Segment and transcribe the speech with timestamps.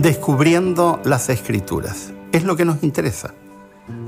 [0.00, 2.14] Descubriendo las escrituras.
[2.32, 3.34] Es lo que nos interesa.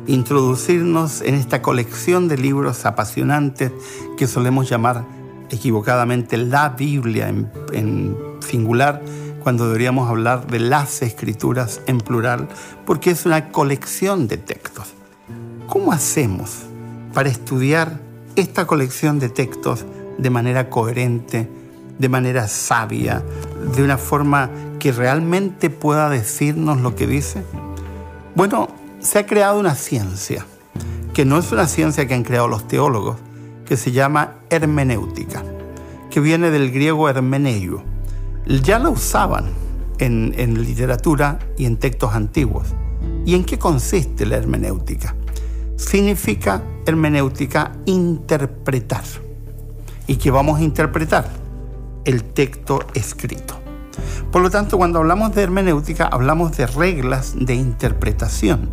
[0.06, 3.72] Introducirnos en esta colección de libros apasionantes
[4.16, 5.04] que solemos llamar
[5.50, 9.02] equivocadamente la Biblia en, singular,
[9.42, 12.48] cuando deberíamos hablar de las escrituras en plural,
[12.86, 14.94] porque es una colección de textos.
[15.66, 16.62] ¿Cómo hacemos
[17.12, 18.00] para estudiar
[18.34, 19.84] esta colección de textos
[20.16, 21.50] de manera coherente,
[21.98, 23.22] de manera sabia,
[23.74, 27.42] de una forma que realmente pueda decirnos lo que dice?
[28.34, 28.68] Bueno,
[29.00, 30.46] se ha creado una ciencia,
[31.12, 33.16] que no es una ciencia que han creado los teólogos,
[33.66, 35.44] que se llama hermenéutica,
[36.10, 37.82] que viene del griego hermeneio.
[38.62, 39.46] Ya la usaban
[39.98, 42.68] en, en literatura y en textos antiguos.
[43.24, 45.14] ¿Y en qué consiste la hermenéutica?
[45.76, 49.04] Significa hermenéutica interpretar.
[50.06, 51.41] ¿Y qué vamos a interpretar?
[52.04, 53.60] El texto escrito.
[54.32, 58.70] Por lo tanto, cuando hablamos de hermenéutica, hablamos de reglas de interpretación.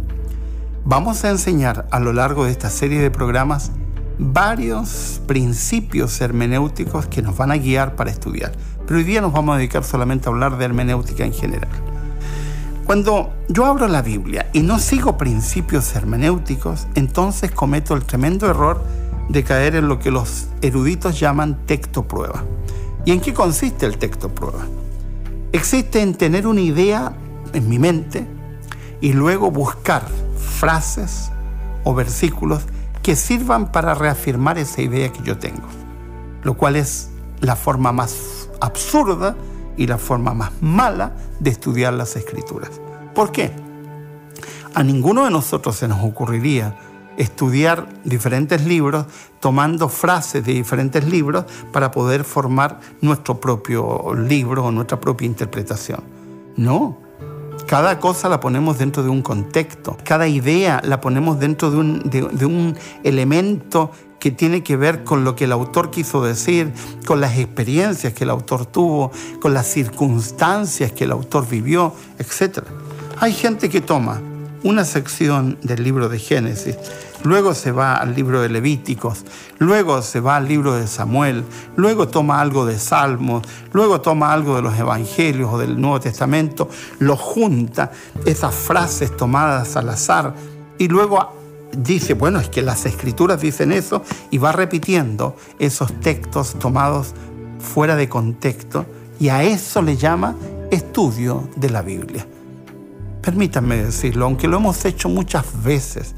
[0.86, 3.72] Vamos a enseñar a lo largo de esta serie de programas
[4.18, 8.54] varios principios hermenéuticos que nos van a guiar para estudiar.
[8.88, 11.70] Pero hoy día nos vamos a dedicar solamente a hablar de hermenéutica en general.
[12.86, 18.84] Cuando yo abro la Biblia y no sigo principios hermenéuticos, entonces cometo el tremendo error
[19.30, 22.44] de caer en lo que los eruditos llaman texto prueba.
[23.06, 24.66] ¿Y en qué consiste el texto prueba?
[25.52, 27.14] Existe en tener una idea
[27.54, 28.28] en mi mente
[29.02, 30.06] y luego buscar
[30.38, 31.32] frases
[31.84, 32.64] o versículos
[33.02, 35.68] que sirvan para reafirmar esa idea que yo tengo,
[36.44, 39.36] lo cual es la forma más absurda
[39.78, 42.70] y la forma más mala de estudiar las escrituras.
[43.16, 43.52] ¿Por qué?
[44.76, 46.76] A ninguno de nosotros se nos ocurriría
[47.20, 49.06] estudiar diferentes libros
[49.40, 56.02] tomando frases de diferentes libros para poder formar nuestro propio libro o nuestra propia interpretación.
[56.56, 56.98] No,
[57.68, 61.78] cada cosa la ponemos dentro de un contexto, cada idea la ponemos dentro de
[62.46, 66.74] un, elemento que tiene que ver con lo que el autor quiso decir,
[67.06, 72.64] con las experiencias que el autor tuvo, con las circunstancias que el autor vivió, etc.
[73.20, 74.22] Hay gente que toma
[74.64, 76.76] una sección del libro de Génesis,
[77.24, 79.26] luego se va al libro de Levíticos,
[79.58, 81.44] luego se va al libro de Samuel,
[81.76, 83.44] luego toma algo de Salmos,
[83.74, 86.70] luego toma algo de los Evangelios o del Nuevo Testamento,
[87.00, 87.92] lo junta,
[88.26, 90.34] esas frases tomadas al azar,
[90.78, 91.34] y luego
[91.78, 97.14] dice, bueno, es que las escrituras dicen eso y va repitiendo esos textos tomados
[97.60, 98.86] fuera de contexto
[99.20, 100.36] y a eso le llama
[100.72, 102.26] estudio de la Biblia.
[103.22, 106.16] Permítanme decirlo, aunque lo hemos hecho muchas veces,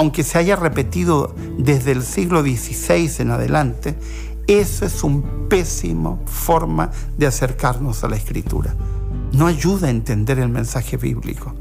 [0.00, 3.96] aunque se haya repetido desde el siglo XVI en adelante,
[4.46, 8.74] eso es una pésima forma de acercarnos a la escritura.
[9.32, 11.54] No ayuda a entender el mensaje bíblico.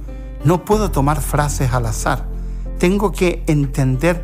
[0.46, 2.40] No puedo tomar frases al azar
[2.80, 4.24] tengo que entender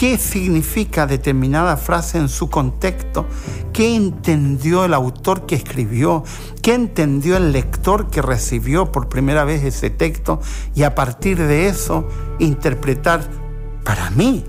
[0.00, 3.26] qué significa determinada frase en su contexto,
[3.74, 6.24] qué entendió el autor que escribió,
[6.62, 10.40] qué entendió el lector que recibió por primera vez ese texto
[10.74, 12.08] y a partir de eso
[12.38, 13.28] interpretar
[13.84, 14.42] para mí,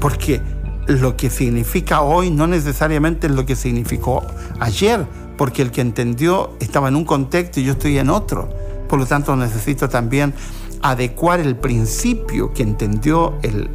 [0.00, 0.42] porque
[0.88, 4.24] lo que significa hoy no necesariamente es lo que significó
[4.58, 5.06] ayer,
[5.38, 8.48] porque el que entendió estaba en un contexto y yo estoy en otro.
[8.88, 10.34] Por lo tanto, necesito también
[10.82, 13.70] adecuar el principio que entendió el,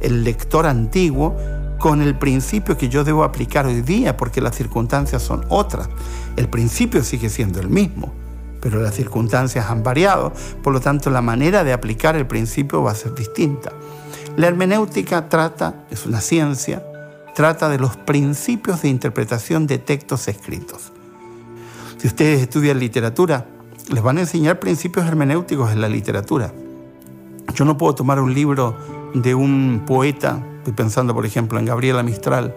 [0.00, 1.36] lector antiguo
[1.78, 5.88] con el principio que yo debo aplicar hoy día, porque las circunstancias son otras.
[6.36, 8.12] El principio sigue siendo el mismo,
[8.60, 12.92] pero las circunstancias han variado, por lo tanto la manera de aplicar el principio va
[12.92, 13.72] a ser distinta.
[14.36, 16.82] La hermenéutica trata, es una ciencia,
[17.34, 20.92] trata de los principios de interpretación de textos escritos.
[21.98, 23.46] Si ustedes estudian literatura,
[23.88, 26.52] les van a enseñar principios hermenéuticos en la literatura.
[27.54, 28.76] Yo no puedo tomar un libro
[29.22, 32.54] de un poeta, estoy pensando por ejemplo en Gabriela Mistral,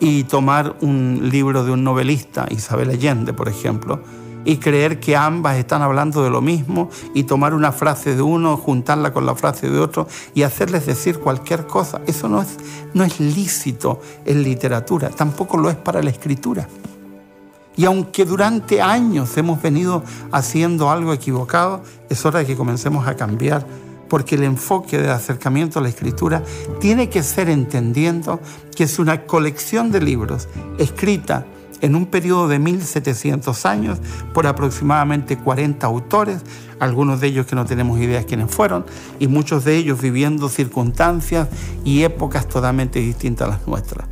[0.00, 4.00] y tomar un libro de un novelista, Isabel Allende, por ejemplo,
[4.44, 8.56] y creer que ambas están hablando de lo mismo y tomar una frase de uno,
[8.56, 12.00] juntarla con la frase de otro y hacerles decir cualquier cosa.
[12.06, 12.56] Eso no es,
[12.94, 16.66] no es lícito en literatura, tampoco lo es para la escritura.
[17.76, 23.16] Y aunque durante años hemos venido haciendo algo equivocado, es hora de que comencemos a
[23.16, 23.66] cambiar,
[24.10, 26.42] porque el enfoque de acercamiento a la escritura
[26.80, 28.40] tiene que ser entendiendo
[28.76, 30.48] que es una colección de libros
[30.78, 31.46] escrita
[31.80, 33.98] en un periodo de 1700 años
[34.34, 36.42] por aproximadamente 40 autores,
[36.78, 38.84] algunos de ellos que no tenemos idea quiénes fueron,
[39.18, 41.48] y muchos de ellos viviendo circunstancias
[41.82, 44.06] y épocas totalmente distintas a las nuestras.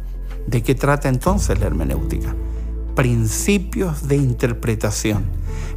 [0.47, 2.35] ¿De qué trata entonces la hermenéutica?
[2.99, 5.23] principios de interpretación,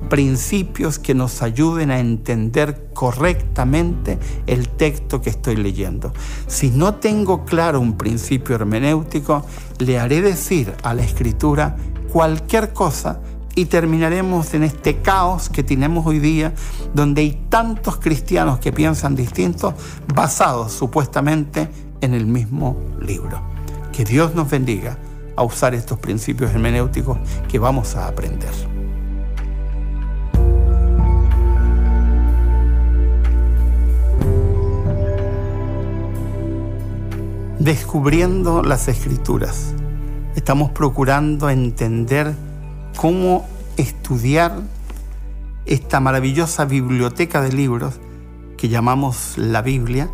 [0.09, 6.13] principios que nos ayuden a entender correctamente el texto que estoy leyendo.
[6.48, 9.45] Si no tengo claro un principio hermenéutico,
[9.80, 11.75] le haré decir a la escritura
[12.12, 13.21] cualquier cosa
[13.56, 16.53] y terminaremos en este caos que tenemos hoy día,
[16.94, 19.74] donde hay tantos cristianos que piensan distintos,
[20.13, 21.69] basados supuestamente
[22.01, 23.42] en el mismo libro.
[23.92, 24.98] Que Dios nos bendiga
[25.36, 27.18] a usar estos principios hermenéuticos
[27.50, 28.70] que vamos a aprender.
[37.63, 39.75] Descubriendo las escrituras,
[40.35, 42.33] estamos procurando entender
[42.97, 43.47] cómo
[43.77, 44.61] estudiar
[45.67, 47.99] esta maravillosa biblioteca de libros
[48.57, 50.09] que llamamos la Biblia,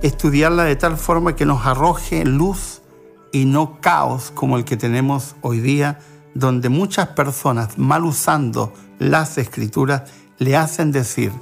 [0.00, 2.82] estudiarla de tal forma que nos arroje luz
[3.32, 5.98] y no caos como el que tenemos hoy día,
[6.34, 10.02] donde muchas personas mal usando las escrituras
[10.38, 11.32] le hacen decir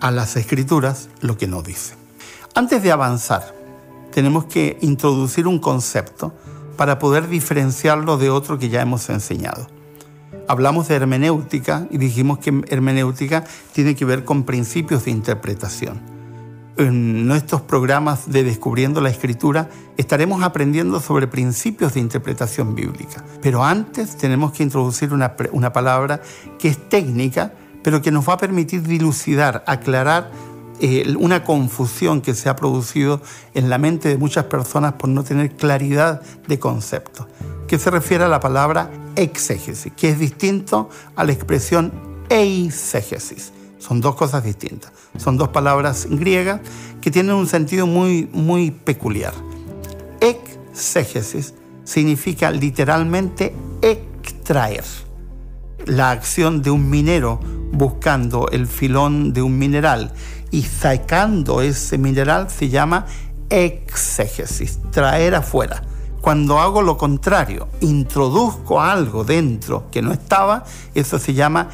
[0.00, 1.96] a las escrituras lo que no dicen.
[2.56, 3.57] Antes de avanzar,
[4.18, 6.34] tenemos que introducir un concepto
[6.76, 9.68] para poder diferenciarlo de otro que ya hemos enseñado
[10.48, 16.00] hablamos de hermenéutica y dijimos que hermenéutica tiene que ver con principios de interpretación.
[16.78, 23.24] En nuestros programas de Descubriendo la Escritura estaremos aprendiendo sobre principios de interpretación bíblica.
[23.40, 26.22] Pero antes tenemos que introducir una, una palabra
[26.58, 27.52] que es técnica,
[27.84, 30.30] pero que nos va a permitir dilucidar, aclarar
[31.18, 33.20] una confusión que se ha producido
[33.54, 37.28] en la mente de muchas personas por no tener claridad de concepto,
[37.66, 41.92] que se refiere a la palabra exégesis, que es distinto a la expresión
[42.28, 43.52] eisegesis.
[43.78, 44.92] Son dos cosas distintas.
[45.16, 46.60] Son dos palabras griegas
[47.00, 49.32] que tienen un sentido muy, muy peculiar.
[50.20, 51.54] Exégesis
[51.84, 54.84] significa literalmente extraer.
[55.86, 57.40] La acción de un minero
[57.72, 60.12] buscando el filón de un mineral
[60.50, 63.06] y sacando ese mineral se llama
[63.50, 65.82] exégesis, traer afuera.
[66.20, 70.64] Cuando hago lo contrario, introduzco algo dentro que no estaba,
[70.94, 71.68] eso se llama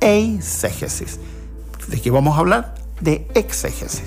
[0.00, 1.20] eisegesis.
[1.88, 2.74] ¿De qué vamos a hablar?
[3.00, 4.04] De exégesis.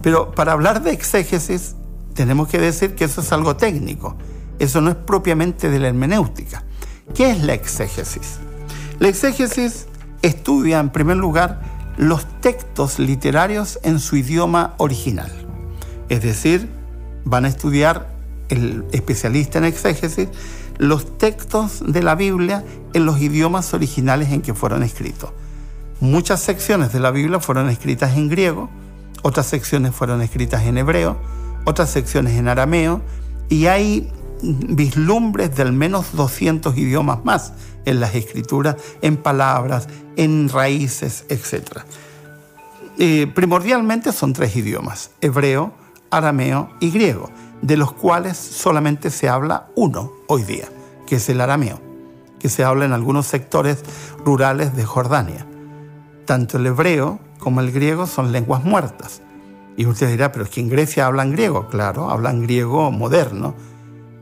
[0.00, 1.74] Pero para hablar de exégesis,
[2.14, 4.16] tenemos que decir que eso es algo técnico.
[4.58, 6.64] Eso no es propiamente de la hermenéutica.
[7.14, 8.38] ¿Qué es la exégesis?
[8.98, 9.86] La exégesis
[10.22, 11.60] estudia, en primer lugar,
[11.96, 15.30] los textos literarios en su idioma original.
[16.08, 16.68] Es decir,
[17.24, 18.12] van a estudiar
[18.48, 20.28] el especialista en exégesis
[20.78, 25.30] los textos de la Biblia en los idiomas originales en que fueron escritos.
[26.00, 28.68] Muchas secciones de la Biblia fueron escritas en griego,
[29.22, 31.16] otras secciones fueron escritas en hebreo,
[31.64, 33.00] otras secciones en arameo,
[33.48, 34.10] y hay
[34.42, 37.52] vislumbres de al menos 200 idiomas más
[37.84, 41.80] en las escrituras, en palabras, en raíces, etc.
[42.98, 45.72] Eh, primordialmente son tres idiomas, hebreo,
[46.10, 47.30] arameo y griego,
[47.62, 50.68] de los cuales solamente se habla uno hoy día,
[51.06, 51.80] que es el arameo,
[52.38, 53.82] que se habla en algunos sectores
[54.24, 55.46] rurales de Jordania.
[56.26, 59.22] Tanto el hebreo como el griego son lenguas muertas.
[59.76, 61.66] Y usted dirá, pero es que en Grecia hablan griego.
[61.68, 63.54] Claro, hablan griego moderno,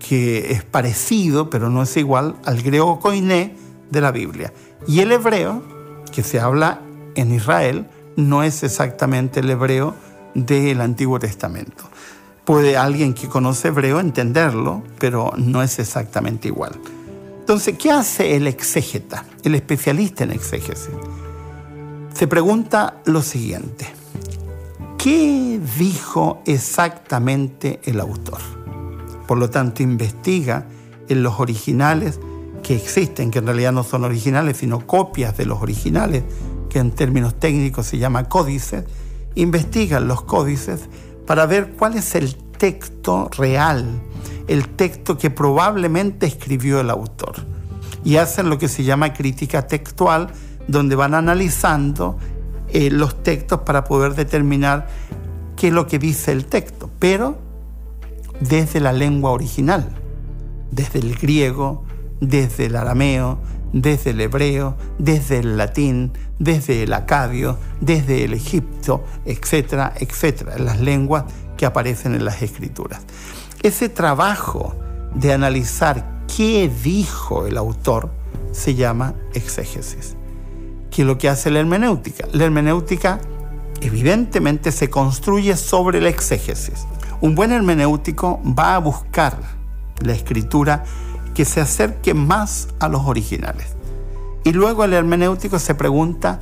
[0.00, 3.54] que es parecido, pero no es igual al griego koiné
[3.90, 4.52] de la Biblia.
[4.88, 5.62] Y el hebreo,
[6.10, 6.80] que se habla
[7.14, 9.94] en Israel, no es exactamente el hebreo
[10.34, 11.84] del Antiguo Testamento.
[12.44, 16.72] Puede alguien que conoce hebreo entenderlo, pero no es exactamente igual.
[17.40, 20.90] Entonces, ¿qué hace el exégeta, el especialista en exégesis?
[22.14, 23.86] Se pregunta lo siguiente,
[24.98, 28.59] ¿qué dijo exactamente el autor?
[29.30, 30.66] Por lo tanto, investiga
[31.08, 32.18] en los originales
[32.64, 36.24] que existen, que en realidad no son originales, sino copias de los originales,
[36.68, 38.86] que en términos técnicos se llama códices,
[39.36, 40.88] investigan los códices
[41.28, 44.02] para ver cuál es el texto real,
[44.48, 47.36] el texto que probablemente escribió el autor.
[48.02, 50.32] Y hacen lo que se llama crítica textual,
[50.66, 52.18] donde van analizando
[52.66, 54.88] eh, los textos para poder determinar
[55.54, 56.90] qué es lo que dice el texto.
[56.98, 57.49] Pero
[58.40, 59.88] desde la lengua original,
[60.70, 61.84] desde el griego,
[62.20, 63.38] desde el arameo,
[63.72, 70.80] desde el hebreo, desde el latín, desde el acadio, desde el egipto, etcétera, etcétera, las
[70.80, 71.24] lenguas
[71.56, 73.02] que aparecen en las escrituras.
[73.62, 74.74] Ese trabajo
[75.14, 78.10] de analizar qué dijo el autor
[78.52, 80.16] se llama exégesis.
[80.90, 82.26] ¿Qué es lo que hace la hermenéutica?
[82.32, 83.20] La hermenéutica
[83.80, 86.86] evidentemente se construye sobre la exégesis.
[87.22, 89.38] Un buen hermenéutico va a buscar
[89.98, 90.84] la escritura
[91.34, 93.76] que se acerque más a los originales.
[94.42, 96.40] Y luego el hermenéutico se pregunta,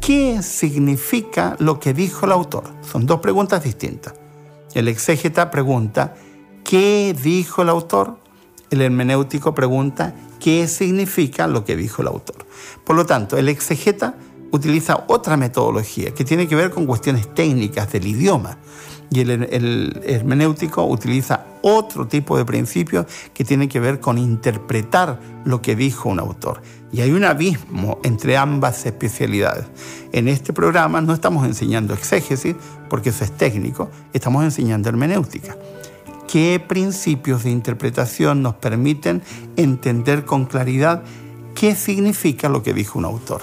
[0.00, 2.64] ¿qué significa lo que dijo el autor?
[2.90, 4.14] Son dos preguntas distintas.
[4.72, 6.14] El exégeta pregunta,
[6.64, 8.16] ¿qué dijo el autor?
[8.70, 12.46] El hermenéutico pregunta, ¿qué significa lo que dijo el autor?
[12.82, 14.14] Por lo tanto, el exegeta
[14.52, 18.56] utiliza otra metodología que tiene que ver con cuestiones técnicas del idioma
[19.10, 25.62] y el, hermenéutico utiliza otro tipo de principios que tiene que ver con interpretar lo
[25.62, 26.62] que dijo un autor.
[26.92, 29.66] Y hay un abismo entre ambas especialidades.
[30.12, 32.54] En este programa no estamos enseñando exégesis,
[32.88, 35.56] porque eso es técnico, estamos enseñando hermenéutica.
[36.26, 39.22] ¿Qué principios de interpretación nos permiten
[39.56, 41.02] entender con claridad
[41.54, 43.42] qué significa lo que dijo un autor?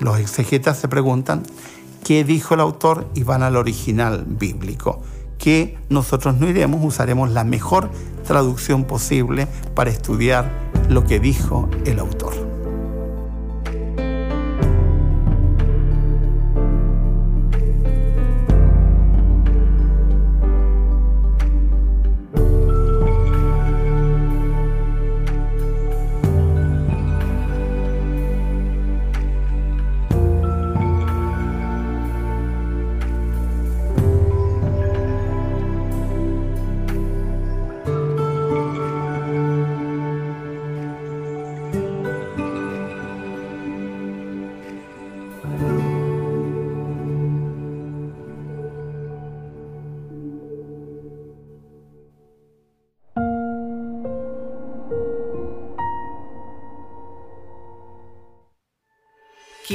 [0.00, 1.42] Los exegetas se preguntan
[2.06, 5.02] qué dijo el autor y van al original bíblico,
[5.38, 7.90] que nosotros no iremos, usaremos la mejor
[8.24, 10.48] traducción posible para estudiar
[10.88, 12.45] lo que dijo el autor.